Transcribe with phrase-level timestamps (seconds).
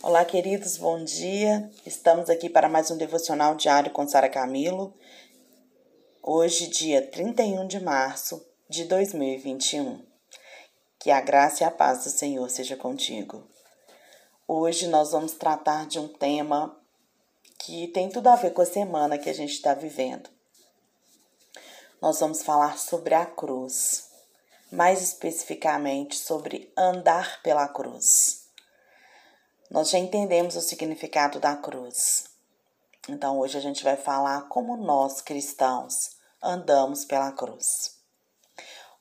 [0.00, 1.68] Olá, queridos, bom dia.
[1.84, 4.94] Estamos aqui para mais um devocional diário com Sara Camilo.
[6.22, 10.00] Hoje, dia 31 de março de 2021.
[11.00, 13.44] Que a graça e a paz do Senhor seja contigo.
[14.46, 16.80] Hoje nós vamos tratar de um tema
[17.58, 20.30] que tem tudo a ver com a semana que a gente está vivendo.
[22.00, 24.08] Nós vamos falar sobre a cruz,
[24.70, 28.37] mais especificamente sobre andar pela cruz.
[29.70, 32.24] Nós já entendemos o significado da cruz.
[33.06, 37.96] Então hoje a gente vai falar como nós cristãos andamos pela cruz.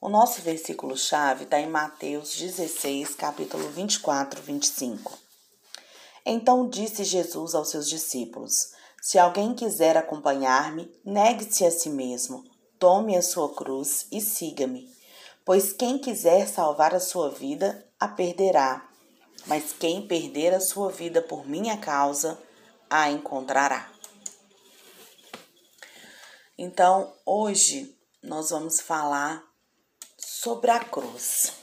[0.01, 5.17] O nosso versículo-chave está em Mateus 16, capítulo 24, 25.
[6.25, 12.43] Então disse Jesus aos seus discípulos: Se alguém quiser acompanhar-me, negue-se a si mesmo,
[12.77, 14.93] tome a sua cruz e siga-me.
[15.45, 18.86] Pois quem quiser salvar a sua vida, a perderá
[19.47, 22.37] mas quem perder a sua vida por minha causa,
[22.89, 23.91] a encontrará.
[26.57, 29.43] Então, hoje nós vamos falar
[30.17, 31.53] sobre a cruz.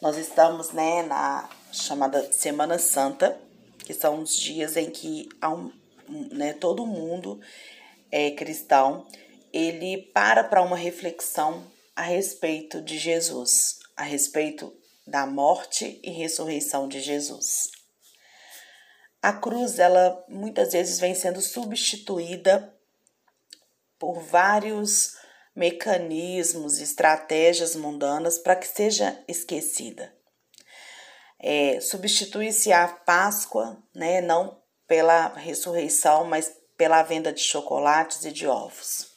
[0.00, 3.40] Nós estamos, né, na chamada Semana Santa,
[3.78, 5.28] que são os dias em que
[6.08, 7.40] né, todo mundo
[8.10, 9.06] é cristão,
[9.52, 14.72] ele para para uma reflexão a respeito de Jesus, a respeito
[15.06, 17.70] da morte e ressurreição de Jesus.
[19.22, 22.74] A cruz, ela muitas vezes vem sendo substituída
[23.98, 25.16] por vários
[25.54, 30.14] mecanismos, estratégias mundanas para que seja esquecida.
[31.38, 38.46] É, Substitui-se a Páscoa, né, não pela ressurreição, mas pela venda de chocolates e de
[38.46, 39.10] ovos.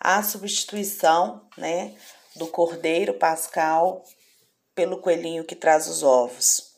[0.00, 1.94] A substituição né,
[2.34, 4.04] do cordeiro pascal
[4.76, 6.76] pelo coelhinho que traz os ovos.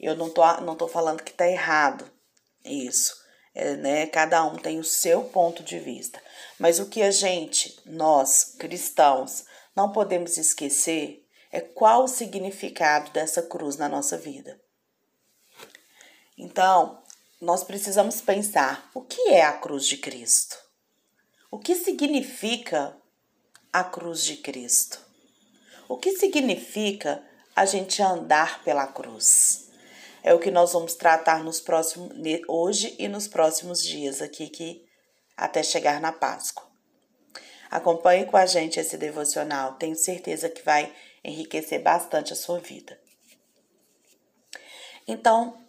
[0.00, 2.10] Eu não tô, não tô falando que tá errado
[2.64, 3.22] isso.
[3.54, 4.06] É, né?
[4.06, 6.22] Cada um tem o seu ponto de vista.
[6.58, 9.44] Mas o que a gente, nós cristãos,
[9.76, 14.60] não podemos esquecer é qual o significado dessa cruz na nossa vida.
[16.36, 17.02] Então,
[17.40, 20.58] nós precisamos pensar: o que é a cruz de Cristo?
[21.50, 22.96] O que significa
[23.72, 25.00] a cruz de Cristo?
[25.86, 27.22] O que significa
[27.54, 29.68] a gente andar pela cruz?
[30.22, 32.10] É o que nós vamos tratar nos próximos
[32.48, 34.82] hoje e nos próximos dias aqui que
[35.36, 36.64] até chegar na Páscoa.
[37.70, 42.98] Acompanhe com a gente esse devocional, tenho certeza que vai enriquecer bastante a sua vida.
[45.06, 45.62] Então,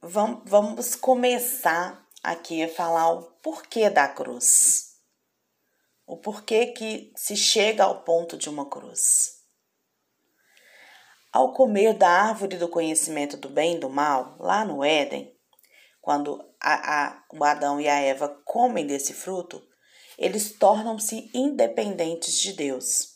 [0.00, 4.93] vamos começar aqui a falar o porquê da cruz
[6.06, 9.42] o porquê que se chega ao ponto de uma cruz.
[11.32, 15.34] Ao comer da árvore do conhecimento do bem e do mal, lá no Éden,
[16.00, 19.66] quando a, a, o Adão e a Eva comem desse fruto,
[20.18, 23.14] eles tornam-se independentes de Deus.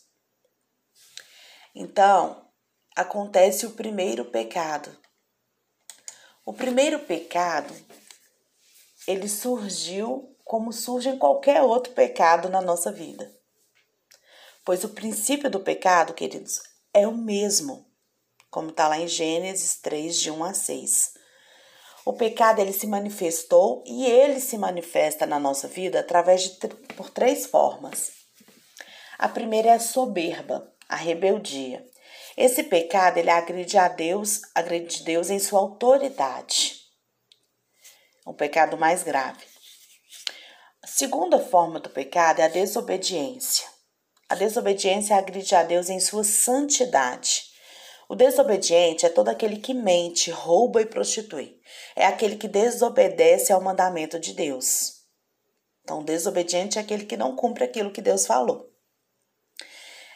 [1.74, 2.50] Então,
[2.96, 4.90] acontece o primeiro pecado.
[6.44, 7.72] O primeiro pecado,
[9.06, 13.30] ele surgiu como surge em qualquer outro pecado na nossa vida.
[14.64, 16.62] Pois o princípio do pecado, queridos,
[16.94, 17.86] é o mesmo,
[18.50, 21.12] como está lá em Gênesis 3, de 1 a 6.
[22.06, 27.10] O pecado ele se manifestou e ele se manifesta na nossa vida através de por
[27.10, 28.12] três formas.
[29.18, 31.84] A primeira é a soberba, a rebeldia.
[32.38, 36.80] Esse pecado ele agride a Deus, agride Deus em sua autoridade.
[38.24, 39.57] O pecado mais grave.
[40.98, 43.68] Segunda forma do pecado é a desobediência.
[44.28, 47.44] A desobediência agride a Deus em sua santidade.
[48.08, 51.56] O desobediente é todo aquele que mente, rouba e prostitui.
[51.94, 54.94] É aquele que desobedece ao mandamento de Deus.
[55.84, 58.68] Então, desobediente é aquele que não cumpre aquilo que Deus falou.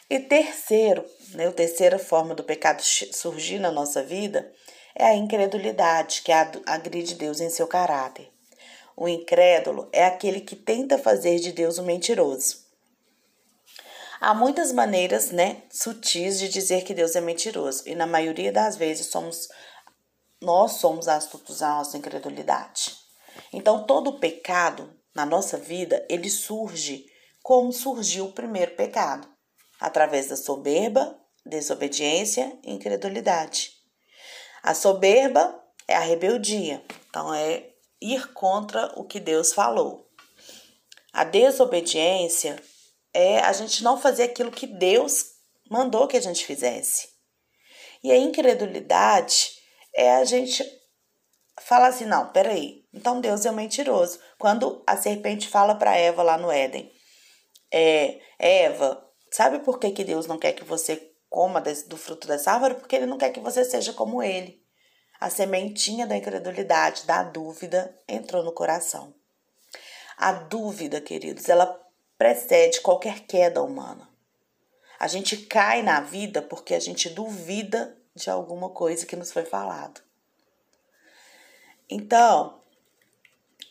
[0.09, 4.51] E terceiro, né, a terceira forma do pecado surgir na nossa vida
[4.93, 8.32] é a incredulidade, que agride Deus em seu caráter.
[8.95, 12.63] O incrédulo é aquele que tenta fazer de Deus um mentiroso.
[14.21, 18.77] Há muitas maneiras, né, sutis de dizer que Deus é mentiroso, e na maioria das
[18.77, 19.49] vezes somos
[20.41, 22.95] nós somos astutos à nossa incredulidade.
[23.51, 27.05] Então, todo pecado na nossa vida, ele surge
[27.41, 29.27] como surgiu o primeiro pecado,
[29.79, 33.71] através da soberba, desobediência e incredulidade.
[34.61, 36.83] A soberba é a rebeldia.
[37.09, 37.72] Então, é
[38.03, 40.09] ir contra o que Deus falou.
[41.13, 42.61] A desobediência
[43.13, 45.33] é a gente não fazer aquilo que Deus
[45.69, 47.07] mandou que a gente fizesse.
[48.03, 49.51] E a incredulidade
[49.95, 50.63] é a gente
[51.61, 54.19] falar assim: não, peraí, então Deus é um mentiroso.
[54.37, 56.91] Quando a serpente fala para Eva lá no Éden,
[57.71, 62.51] é, Eva, sabe por que, que Deus não quer que você coma do fruto dessa
[62.51, 62.75] árvore?
[62.75, 64.62] Porque ele não quer que você seja como ele.
[65.23, 69.13] A sementinha da incredulidade, da dúvida, entrou no coração.
[70.17, 71.81] A dúvida, queridos, ela
[72.17, 74.09] precede qualquer queda humana.
[74.99, 79.45] A gente cai na vida porque a gente duvida de alguma coisa que nos foi
[79.45, 80.01] falado.
[81.89, 82.59] Então,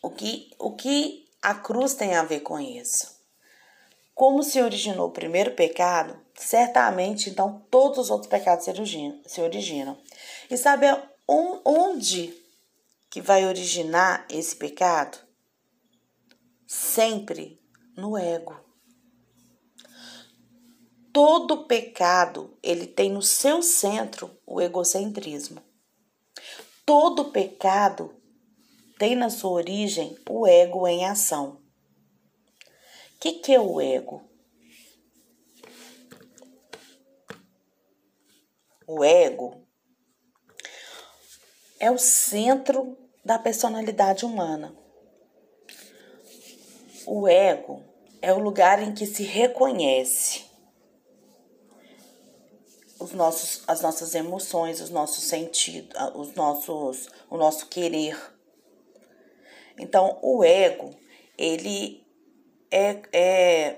[0.01, 3.15] o que, o que a cruz tem a ver com isso?
[4.15, 9.99] Como se originou o primeiro pecado, certamente então todos os outros pecados se originam.
[10.51, 10.87] E sabe
[11.64, 12.34] onde
[13.08, 15.19] que vai originar esse pecado?
[16.67, 17.58] Sempre
[17.96, 18.58] no ego.
[21.12, 25.62] Todo pecado, ele tem no seu centro o egocentrismo.
[26.84, 28.14] Todo pecado
[28.99, 31.61] tem na sua origem o ego em ação.
[33.17, 34.23] O que, que é o ego?
[38.87, 39.62] O ego
[41.82, 44.73] é o centro da personalidade humana.
[47.05, 47.82] O ego
[48.23, 50.44] é o lugar em que se reconhece
[53.00, 58.17] os nossos, as nossas emoções, os nossos sentidos, os nossos, o nosso querer.
[59.76, 60.94] Então, o ego,
[61.37, 62.06] ele
[62.70, 63.76] é, é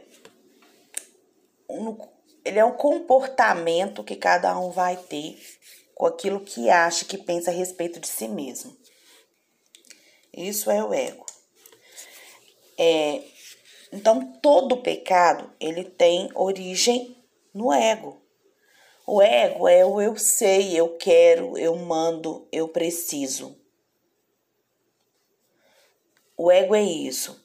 [1.70, 1.96] um,
[2.44, 5.40] ele é um comportamento que cada um vai ter
[5.94, 8.76] com aquilo que acha, que pensa a respeito de si mesmo.
[10.32, 11.24] Isso é o ego.
[12.76, 13.22] É,
[13.92, 17.16] então, todo pecado, ele tem origem
[17.52, 18.20] no ego.
[19.06, 23.56] O ego é o eu sei, eu quero, eu mando, eu preciso.
[26.36, 27.40] O ego é isso.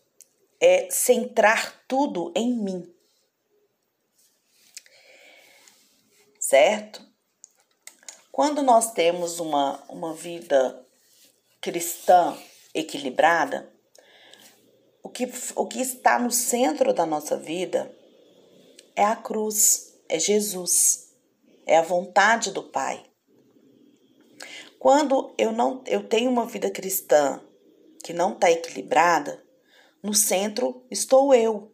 [0.59, 2.95] É centrar tudo em mim.
[6.39, 7.08] Certo?
[8.31, 10.85] Quando nós temos uma, uma vida
[11.59, 12.37] cristã
[12.73, 13.71] equilibrada,
[15.03, 17.93] o que, o que está no centro da nossa vida
[18.95, 21.09] é a cruz, é Jesus
[21.69, 23.05] é a vontade do Pai.
[24.79, 27.39] Quando eu não eu tenho uma vida cristã
[28.03, 29.43] que não está equilibrada,
[30.01, 31.71] no centro estou eu.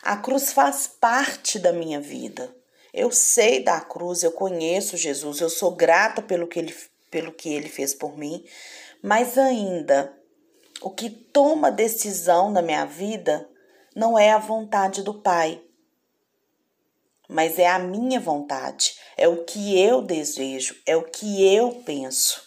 [0.00, 2.54] A cruz faz parte da minha vida.
[2.96, 6.74] Eu sei da cruz, eu conheço Jesus, eu sou grata pelo que ele,
[7.10, 8.42] pelo que ele fez por mim,
[9.02, 10.18] mas ainda
[10.80, 13.46] o que toma decisão na minha vida
[13.94, 15.60] não é a vontade do Pai,
[17.28, 22.46] mas é a minha vontade, é o que eu desejo, é o que eu penso.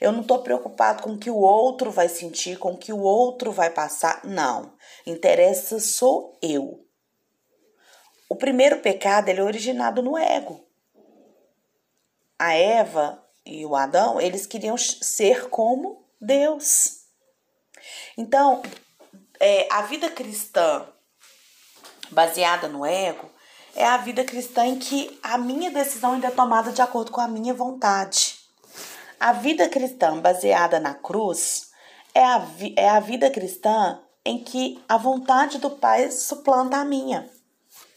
[0.00, 3.00] Eu não estou preocupado com o que o outro vai sentir, com o que o
[3.00, 4.24] outro vai passar.
[4.24, 4.72] Não.
[5.04, 6.86] Interessa sou eu.
[8.30, 10.64] O primeiro pecado ele é originado no ego.
[12.38, 17.00] A Eva e o Adão, eles queriam ser como Deus.
[18.16, 18.62] Então,
[19.40, 20.86] é, a vida cristã
[22.12, 23.28] baseada no ego,
[23.74, 27.20] é a vida cristã em que a minha decisão ainda é tomada de acordo com
[27.20, 28.38] a minha vontade.
[29.18, 31.72] A vida cristã baseada na cruz
[32.14, 32.46] é a,
[32.76, 37.28] é a vida cristã em que a vontade do Pai suplanta a minha,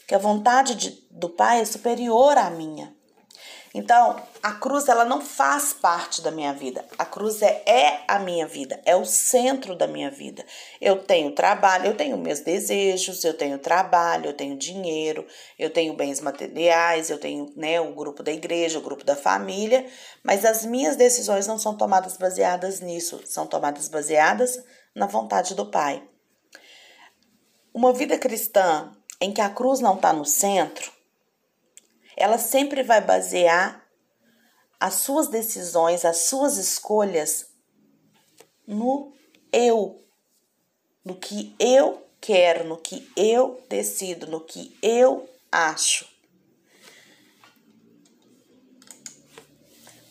[0.06, 2.94] que a vontade de, do Pai é superior à minha.
[3.76, 6.84] Então, a cruz ela não faz parte da minha vida.
[6.96, 10.46] A cruz é, é a minha vida, é o centro da minha vida.
[10.80, 15.26] Eu tenho trabalho, eu tenho meus desejos, eu tenho trabalho, eu tenho dinheiro,
[15.58, 19.84] eu tenho bens materiais, eu tenho né, o grupo da igreja, o grupo da família,
[20.22, 24.62] mas as minhas decisões não são tomadas baseadas nisso, são tomadas baseadas
[24.94, 26.00] na vontade do Pai.
[27.74, 28.92] Uma vida cristã
[29.24, 30.92] em que a cruz não está no centro,
[32.14, 33.82] ela sempre vai basear
[34.78, 37.46] as suas decisões, as suas escolhas
[38.66, 39.14] no
[39.50, 40.04] eu,
[41.02, 46.06] no que eu quero, no que eu decido, no que eu acho.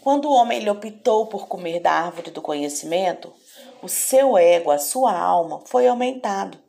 [0.01, 3.32] Quando o homem optou por comer da árvore do conhecimento,
[3.79, 6.62] o seu ego, a sua alma, foi aumentado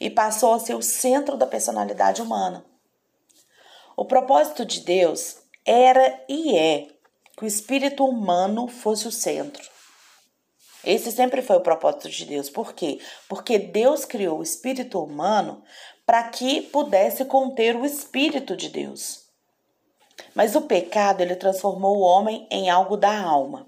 [0.00, 2.64] e passou a ser o centro da personalidade humana.
[3.96, 6.88] O propósito de Deus era e é
[7.36, 9.62] que o espírito humano fosse o centro.
[10.84, 12.50] Esse sempre foi o propósito de Deus.
[12.50, 13.00] Por quê?
[13.28, 15.62] Porque Deus criou o espírito humano
[16.04, 19.24] para que pudesse conter o espírito de Deus.
[20.34, 23.66] Mas o pecado ele transformou o homem em algo da alma.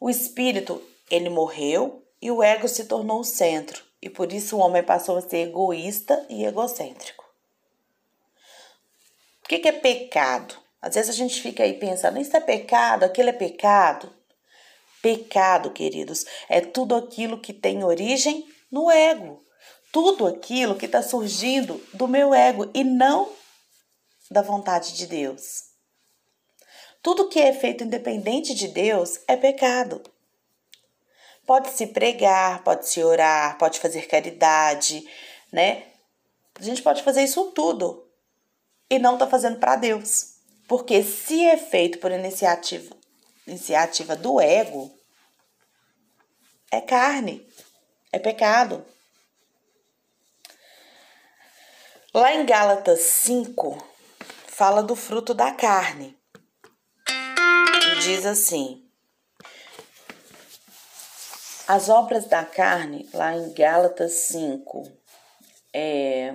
[0.00, 4.60] O espírito, ele morreu e o ego se tornou o centro, e por isso o
[4.60, 7.24] homem passou a ser egoísta e egocêntrico.
[9.44, 10.56] O que é pecado?
[10.80, 14.10] Às vezes a gente fica aí pensando, isso é pecado, aquilo é pecado.
[15.02, 19.44] Pecado, queridos, é tudo aquilo que tem origem no ego.
[19.92, 23.32] Tudo aquilo que está surgindo do meu ego e não
[24.30, 25.70] da vontade de Deus.
[27.02, 30.02] Tudo que é feito independente de Deus é pecado.
[31.50, 35.04] Pode-se pregar, pode-se orar, pode fazer caridade,
[35.50, 35.84] né?
[36.54, 38.08] A gente pode fazer isso tudo
[38.88, 40.36] e não está fazendo para Deus.
[40.68, 42.96] Porque se é feito por iniciativa,
[43.48, 44.96] iniciativa do ego,
[46.70, 47.44] é carne,
[48.12, 48.86] é pecado.
[52.14, 53.76] Lá em Gálatas 5,
[54.46, 56.16] fala do fruto da carne.
[57.08, 58.88] E diz assim:
[61.72, 64.90] As obras da carne, lá em Gálatas 5,
[65.72, 66.34] é,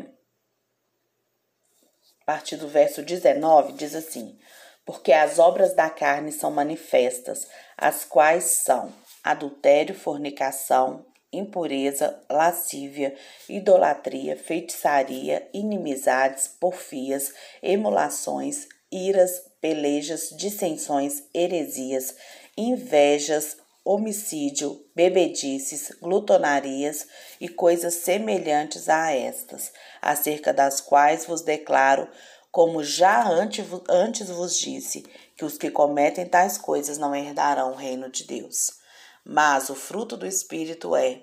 [2.21, 4.39] a partir do verso 19, diz assim:
[4.85, 13.13] Porque as obras da carne são manifestas, as quais são adultério, fornicação, impureza, lascívia,
[13.49, 22.15] idolatria, feitiçaria, inimizades, porfias, emulações, iras, pelejas, dissensões, heresias,
[22.55, 27.07] invejas, homicídio, bebedices, glutonarias
[27.39, 32.09] e coisas semelhantes a estas, acerca das quais vos declaro,
[32.51, 35.05] como já antes vos disse,
[35.37, 38.71] que os que cometem tais coisas não herdarão o reino de Deus.
[39.23, 41.21] Mas o fruto do Espírito é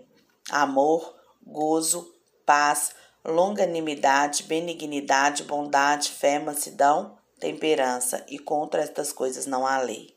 [0.50, 2.14] amor, gozo,
[2.46, 10.14] paz, longanimidade, benignidade, bondade, fé, mansidão, temperança, e contra estas coisas não há lei.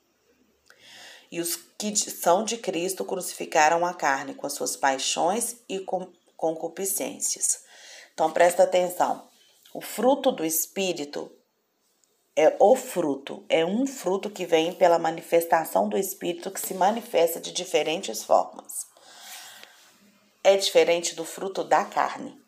[1.36, 5.86] E os que são de Cristo crucificaram a carne com as suas paixões e
[6.38, 7.62] concupiscências.
[8.14, 9.28] Então presta atenção.
[9.74, 11.30] O fruto do Espírito
[12.38, 17.38] é o fruto, é um fruto que vem pela manifestação do Espírito que se manifesta
[17.42, 18.88] de diferentes formas.
[20.42, 22.42] É diferente do fruto da carne.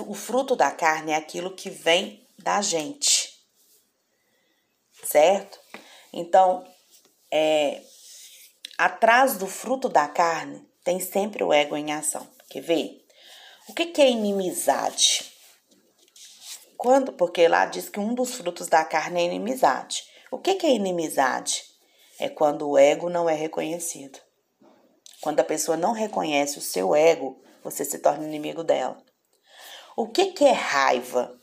[0.00, 3.40] o fruto da carne é aquilo que vem da gente,
[5.04, 5.60] certo?
[6.12, 6.66] Então,
[7.30, 7.82] é,
[8.78, 12.26] atrás do fruto da carne tem sempre o ego em ação.
[12.48, 13.04] Quer ver?
[13.68, 15.32] O que, que é inimizade?
[16.76, 20.04] Quando, porque lá diz que um dos frutos da carne é inimizade.
[20.30, 21.64] O que, que é inimizade?
[22.18, 24.18] É quando o ego não é reconhecido.
[25.20, 29.02] Quando a pessoa não reconhece o seu ego, você se torna inimigo dela.
[29.96, 31.40] O que, que é raiva?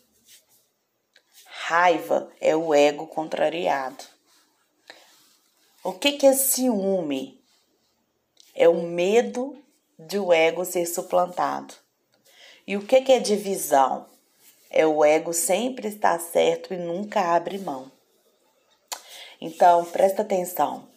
[1.45, 4.12] Raiva é o ego contrariado.
[5.85, 7.43] O que, que é ciúme?
[8.55, 9.61] É o medo
[9.99, 11.73] de o ego ser suplantado.
[12.65, 14.05] E o que, que é divisão?
[14.69, 17.91] É o ego sempre está certo e nunca abre mão.
[19.41, 20.87] Então, presta atenção.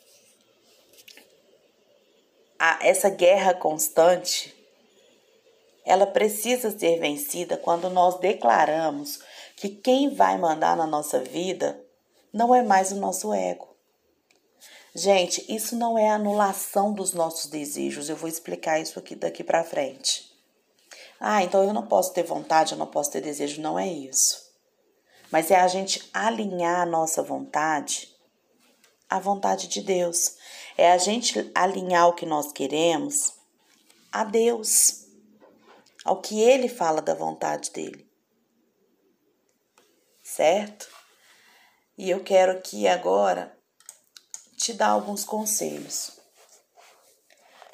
[2.56, 4.54] A, essa guerra constante,
[5.84, 9.18] ela precisa ser vencida quando nós declaramos
[9.56, 11.84] que quem vai mandar na nossa vida
[12.32, 13.75] não é mais o nosso ego.
[14.98, 18.08] Gente, isso não é anulação dos nossos desejos.
[18.08, 20.34] Eu vou explicar isso aqui daqui para frente.
[21.20, 23.60] Ah, então eu não posso ter vontade, eu não posso ter desejo.
[23.60, 24.50] Não é isso.
[25.30, 28.08] Mas é a gente alinhar a nossa vontade
[29.06, 30.38] à vontade de Deus.
[30.78, 33.34] É a gente alinhar o que nós queremos
[34.10, 35.04] a Deus,
[36.06, 38.10] ao que Ele fala da vontade dele.
[40.22, 40.88] Certo?
[41.98, 43.55] E eu quero aqui agora
[44.56, 46.18] te dar alguns conselhos.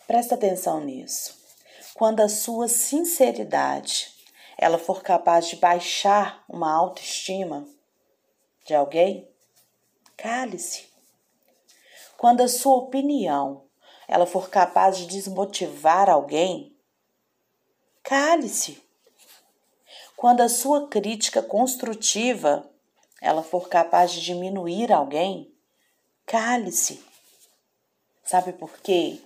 [0.06, 1.42] Presta atenção nisso
[1.94, 4.12] quando a sua sinceridade
[4.58, 7.66] ela for capaz de baixar uma autoestima
[8.64, 9.28] de alguém,
[10.16, 10.86] cale-se.
[12.16, 13.64] Quando a sua opinião
[14.08, 16.76] ela for capaz de desmotivar alguém,
[18.02, 18.82] cale-se.
[20.16, 22.68] Quando a sua crítica construtiva
[23.20, 25.51] ela for capaz de diminuir alguém,
[26.26, 27.02] cale-se.
[28.24, 29.20] Sabe por quê?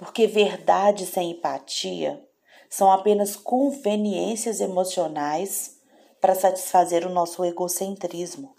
[0.00, 2.26] porque verdade sem empatia
[2.70, 5.78] são apenas conveniências emocionais
[6.18, 8.56] para satisfazer o nosso egocentrismo.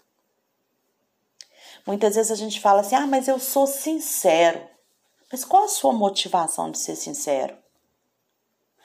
[1.84, 4.64] Muitas vezes a gente fala assim: ah, mas eu sou sincero.
[5.32, 7.58] Mas qual a sua motivação de ser sincero?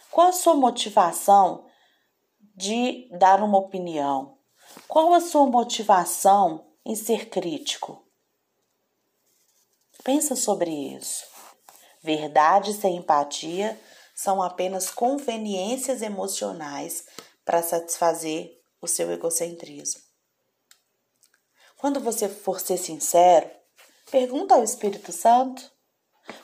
[0.10, 1.66] Qual a sua motivação
[2.56, 4.36] de dar uma opinião?
[4.88, 8.07] Qual a sua motivação em ser crítico?
[10.08, 11.26] Pensa sobre isso.
[12.02, 13.78] Verdade sem empatia
[14.16, 17.04] são apenas conveniências emocionais
[17.44, 20.02] para satisfazer o seu egocentrismo.
[21.76, 23.50] Quando você for ser sincero,
[24.10, 25.70] pergunta ao Espírito Santo.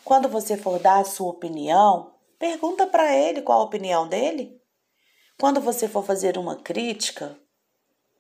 [0.04, 4.62] Quando você for dar a sua opinião, pergunta para ele qual a opinião dele.
[5.40, 7.40] Quando você for fazer uma crítica,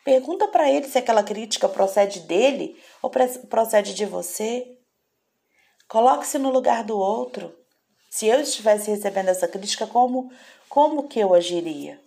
[0.05, 4.79] pergunta para ele se aquela crítica procede dele ou procede de você.
[5.87, 7.53] Coloque-se no lugar do outro.
[8.09, 10.31] Se eu estivesse recebendo essa crítica, como
[10.73, 12.01] como que eu agiria?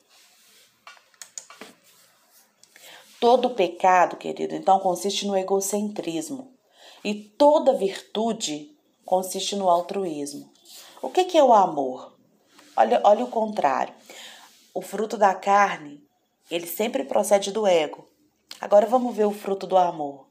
[3.21, 6.52] Todo pecado, querido, então consiste no egocentrismo.
[7.04, 10.52] E toda virtude consiste no altruísmo.
[11.00, 12.16] O que, que é o amor?
[12.76, 13.95] Olha, olha o contrário.
[14.75, 16.04] O fruto da carne,
[16.50, 18.04] ele sempre procede do ego.
[18.61, 20.26] Agora vamos ver o fruto do amor.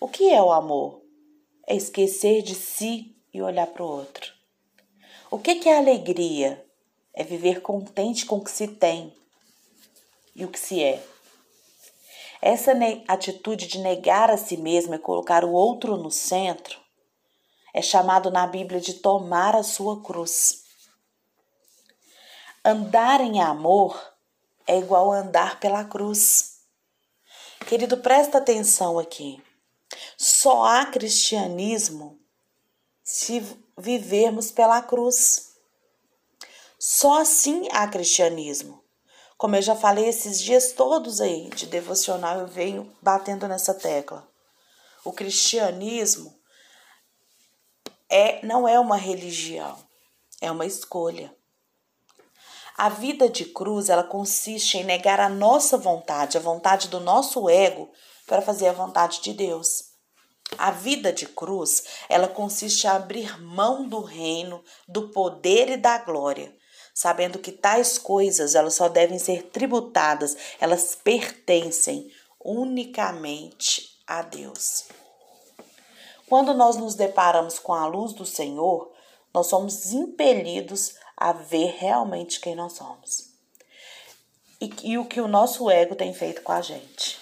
[0.00, 1.01] O que é o amor?
[1.66, 4.32] É esquecer de si e olhar para o outro.
[5.30, 6.64] O que, é alegria?
[7.14, 9.14] É viver contente com o que se tem
[10.34, 11.02] e o que se é.
[12.40, 12.72] Essa
[13.06, 16.80] atitude de negar a si mesmo e colocar o outro no centro
[17.72, 20.64] é chamado na Bíblia de tomar a sua cruz.
[22.64, 23.98] Andar em amor
[24.66, 26.60] é igual a andar pela cruz.
[27.66, 29.42] Querido, presta atenção aqui.
[30.16, 32.20] Só há cristianismo
[33.02, 33.44] se
[33.76, 35.52] vivermos pela cruz.
[36.78, 38.82] Só assim há cristianismo.
[39.36, 44.28] Como eu já falei esses dias todos aí de devocional, eu venho batendo nessa tecla.
[45.04, 46.32] O cristianismo
[48.08, 49.76] é não é uma religião,
[50.40, 51.34] é uma escolha.
[52.76, 57.48] A vida de cruz, ela consiste em negar a nossa vontade, a vontade do nosso
[57.48, 57.90] ego,
[58.26, 59.91] para fazer a vontade de Deus.
[60.58, 65.98] A vida de cruz, ela consiste em abrir mão do reino, do poder e da
[65.98, 66.54] glória
[66.94, 72.10] sabendo que tais coisas elas só devem ser tributadas, elas pertencem
[72.44, 74.84] unicamente a Deus.
[76.28, 78.90] Quando nós nos deparamos com a luz do Senhor,
[79.32, 83.30] nós somos impelidos a ver realmente quem nós somos
[84.60, 87.21] e, e o que o nosso ego tem feito com a gente.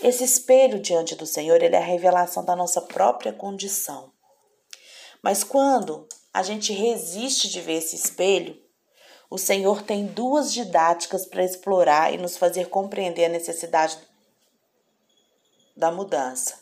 [0.00, 4.12] Esse espelho diante do Senhor, ele é a revelação da nossa própria condição.
[5.22, 8.56] Mas quando a gente resiste de ver esse espelho,
[9.30, 13.98] o Senhor tem duas didáticas para explorar e nos fazer compreender a necessidade
[15.76, 16.58] da mudança.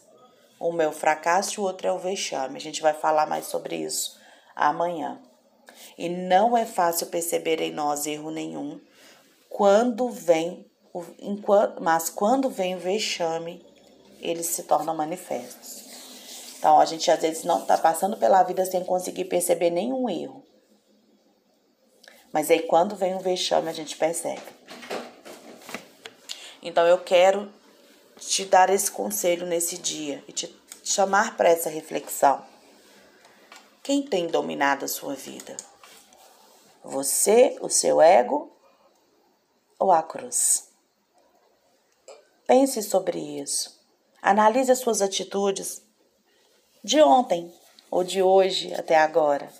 [0.61, 2.57] Um é o fracasso e o outro é o vexame.
[2.57, 4.19] A gente vai falar mais sobre isso
[4.55, 5.21] amanhã.
[5.99, 8.81] E não é fácil perceber em nós erro nenhum
[9.57, 10.71] quando vem,
[11.81, 13.65] mas quando vem o vexame,
[14.21, 15.85] eles se tornam manifestos.
[16.59, 20.43] Então, a gente às vezes não está passando pela vida sem conseguir perceber nenhum erro.
[22.33, 24.43] Mas aí, quando vem um vexame, a gente percebe.
[26.63, 27.53] Então, eu quero
[28.19, 32.43] te dar esse conselho nesse dia e te chamar para essa reflexão.
[33.83, 35.57] Quem tem dominado a sua vida?
[36.83, 38.51] Você, o seu ego
[39.79, 40.66] ou a cruz?
[42.47, 43.77] Pense sobre isso.
[44.23, 45.83] Analise as suas atitudes
[46.83, 47.53] de ontem
[47.91, 49.53] ou de hoje até agora.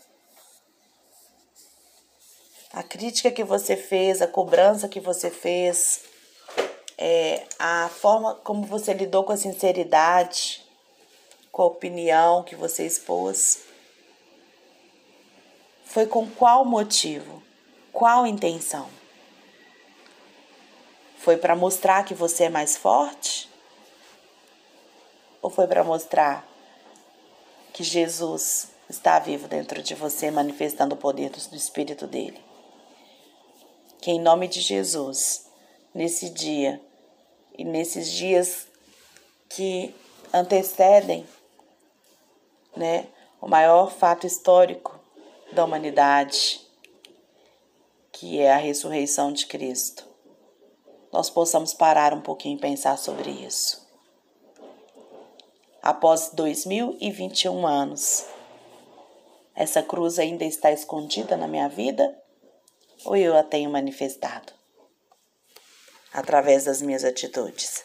[2.73, 6.05] A crítica que você fez, a cobrança que você fez,
[6.99, 10.65] é, a forma como você lidou com a sinceridade,
[11.51, 13.65] com a opinião que você expôs.
[15.87, 17.43] Foi com qual motivo?
[17.93, 18.89] Qual intenção?
[21.27, 23.51] Foi para mostrar que você é mais forte?
[25.43, 26.47] Ou foi para mostrar
[27.73, 32.41] que Jesus está vivo dentro de você, manifestando o poder do Espírito dele.
[34.01, 35.51] Que em nome de Jesus,
[35.93, 36.81] nesse dia
[37.59, 38.69] e nesses dias
[39.49, 39.93] que
[40.33, 41.27] antecedem
[42.77, 43.09] né,
[43.41, 44.97] o maior fato histórico
[45.51, 46.61] da humanidade,
[48.13, 50.15] que é a ressurreição de Cristo,
[51.17, 53.87] nós possamos parar um pouquinho e pensar sobre isso
[55.81, 58.27] após 2021 anos.
[59.55, 62.15] Essa cruz ainda está escondida na minha vida
[63.05, 64.53] ou eu a tenho manifestado?
[66.13, 67.83] Através das minhas atitudes.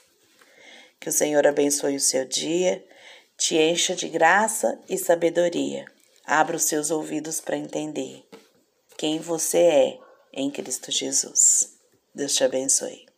[1.00, 2.84] Que o Senhor abençoe o seu dia,
[3.38, 5.86] te encha de graça e sabedoria.
[6.26, 8.28] Abra os seus ouvidos para entender
[8.98, 10.00] quem você é
[10.34, 11.78] em Cristo Jesus.
[12.14, 13.11] Deus te abençoe.